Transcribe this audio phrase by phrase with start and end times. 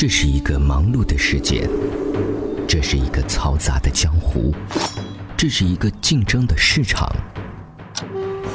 [0.00, 1.68] 这是一个忙碌的世界，
[2.66, 4.50] 这是一个嘈杂的江湖，
[5.36, 7.06] 这是一个竞争的市场。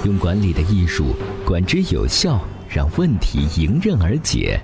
[0.03, 4.59] 用管理的艺术，管之有效，让问题迎刃而解；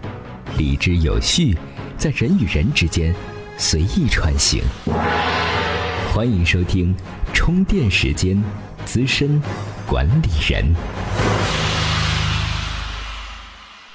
[0.58, 1.56] 理之有序，
[2.00, 3.14] 在人与人之间
[3.60, 4.64] 随意穿行。
[6.12, 6.96] 欢迎收听
[7.32, 8.36] 《充电时间》，
[8.86, 9.40] 资深
[9.86, 10.74] 管理人。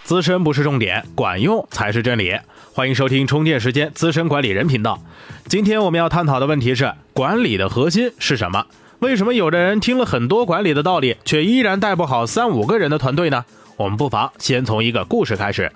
[0.07, 2.39] 资深不是重点，管用才是真理。
[2.73, 5.01] 欢迎收听充电时间资深管理人频道。
[5.49, 8.65] 今天我们要探讨的问题是：管理的核心是什么？
[9.01, 13.45] 为什么有的人听了很多管理的道理，却依然带不好三五个人的团队呢？
[13.77, 15.73] 我们不妨先从一个故事开始。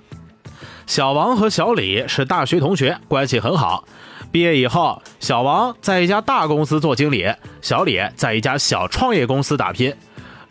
[0.87, 3.83] 小王和小李是大学同学，关系很好。
[4.31, 7.29] 毕业以后，小王在一家大公司做经理，
[7.61, 9.93] 小李在一家小创业公司打拼。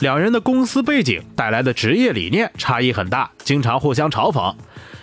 [0.01, 4.55] 两人的公司背景带来的职业理念差异很大，经常互相嘲讽。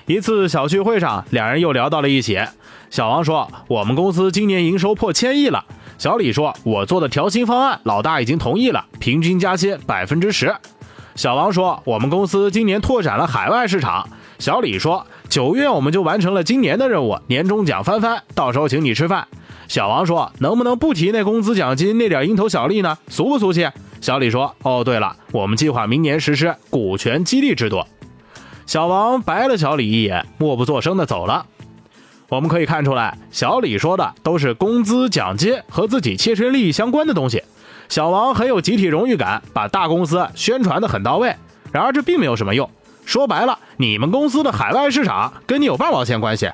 [0.08, 2.40] 一次小聚会上，两人又聊到了一起。
[2.90, 5.64] 小王说：“我们公司今年营收破千亿了。”
[6.00, 10.56] 小李说：“我做的调薪方案，老大已经同意了，平均加薪百分之十。”
[11.14, 19.28] 小王说：“我们公司今年拓展了海外市场。”小李说：“九月我们就完成了今年的任务，年终奖翻番，到时候请你吃饭。”
[19.68, 22.98] 小王说：“能不能不提那工资奖金那点蝇头小利呢？
[23.10, 23.68] 俗不俗气？”
[24.02, 27.84] 小李说：“哦，对了，我们计划明年实施股权激励制度。”
[28.66, 31.46] 小王白了小李一眼，默不作声的走了。
[32.30, 37.42] 我们可以看出来，小李说的都是工资奖金和自己切身利益相关的东西。
[37.88, 41.34] 小王很有集体荣誉感，把大公司宣传的很到位。
[41.72, 42.70] 然而这并没有什么用。
[43.06, 46.52] 说白了，你们公司的海外市场跟你有半毛钱关系。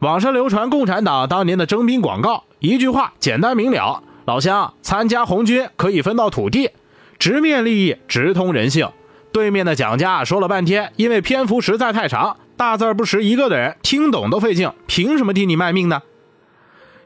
[0.00, 4.02] 网上流传共产党当年的征兵广告，一句话简单明了。
[4.28, 6.72] 老乡，参加红军可以分到土地，
[7.18, 8.86] 直面利益，直通人性。
[9.32, 16.02] 对面的蒋家说了半天，因为篇幅实在太长，大字不识一个的人听懂都费劲，凭什么替你卖命呢？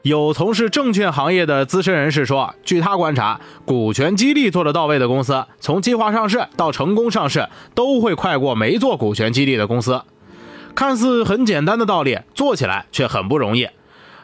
[0.01, 10.01] 有从事证券行业的资深人士说，据他观察，股权激励做得到位的公司，从计划上市到成功上市，都会快过没做股权激励的公司。
[10.75, 13.69] 看似很简单的道理，做起来却很不容易。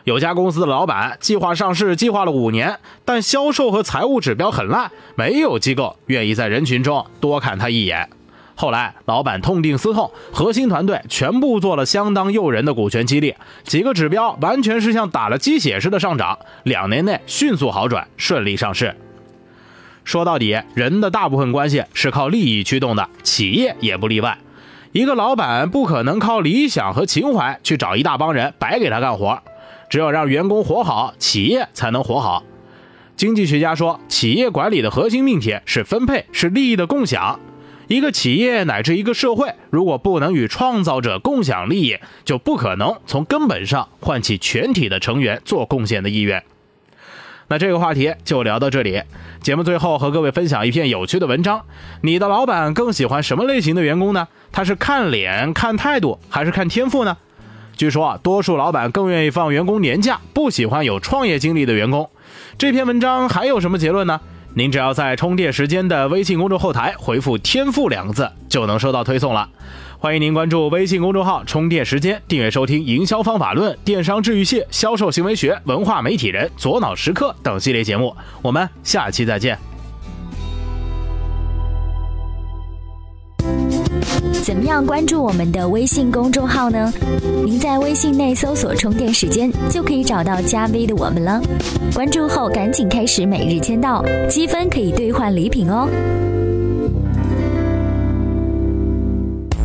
[0.05, 8.09] 有家公司的老板计划上市，计划了五年，但销售和财务指标很烂，没有机构愿意在人群中多看他一眼。
[8.55, 13.33] 后来，老板痛定思痛，核心团队全部做了相当诱人的股权激励，
[13.63, 18.93] 几个指标完全是像打了鸡血似的上涨，两年内迅速好转，顺利上市。
[20.03, 24.37] 说到底，人的大部分关系是靠利益驱动的，企业也不例外。
[24.91, 29.41] 一个老板不可能靠理想和情怀去找一大帮人白给他干活。
[29.89, 32.43] 只有让员工活好，企业才能活好。
[33.15, 37.39] 经济学家说，企业管理的核心命题是分配，是利益的共享。
[37.87, 46.43] 一个企业乃至一个社会，如果不能与创造者共享利益，就不可能从根本上唤起全体的成员做贡献的意愿。
[47.47, 49.01] 那这个话题就聊到这里。
[49.41, 51.65] 节目最后和各位分享一篇有趣的文章：
[52.01, 54.27] 你的老板更喜欢什么类型的员工呢？
[54.51, 57.17] 他是看脸、看态度，还是看天赋呢？
[57.79, 62.09] 据说啊，多数老板更愿意放员工年假，不喜欢有创业经历的员工。
[62.57, 64.19] 这篇文章还有什么结论呢？
[64.53, 69.47] 您只要在充电时间的微信公众后台回复“天赋”两个字，就能收到推送了。
[69.97, 78.13] 欢迎您关注微信公众号“充电时间”，订阅收听《营销方法论》《电商治愈系》《销售行为学》《文化媒体人》《左脑时刻》等系列节目。
[78.41, 79.68] 我们下期再见。
[84.49, 86.91] 怎么样关注我们的微信公众号呢？
[87.45, 91.39] 您在微信内搜索“充电时间”，就可以找到加 V 的我们了。
[91.93, 95.87] 关注后赶紧开始每日签到，积分可以兑换礼品哦。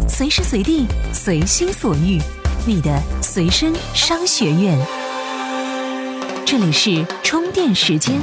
[0.07, 0.85] 随时随地，
[1.15, 2.21] 随心所欲，
[2.67, 4.79] 你的随身商学院。
[6.45, 8.17] 这里是充电时间。